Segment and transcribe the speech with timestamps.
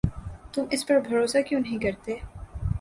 [0.53, 2.15] تم اس پر بھروسہ کیوں نہیں کرتے؟